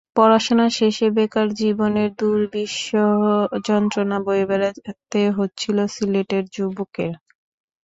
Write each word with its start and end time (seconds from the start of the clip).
পড়াশোনা 0.15 0.65
শেষে 0.77 1.07
বেকার 1.17 1.47
জীবনের 1.59 2.09
দুর্বিষহ 2.19 3.19
যন্ত্রণা 3.67 4.17
বয়ে 4.25 4.45
বেড়াতে 4.49 5.21
হচ্ছিল 5.37 5.77
সিলেটের 5.95 6.43
যুবকের। 6.55 7.13